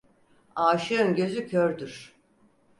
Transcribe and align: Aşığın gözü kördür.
Aşığın 0.55 1.15
gözü 1.15 1.47
kördür. 1.47 2.15